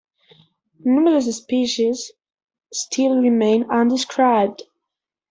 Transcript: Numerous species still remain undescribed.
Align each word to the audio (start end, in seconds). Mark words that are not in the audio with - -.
Numerous 0.83 1.35
species 1.37 2.11
still 2.73 3.21
remain 3.21 3.65
undescribed. 3.69 4.63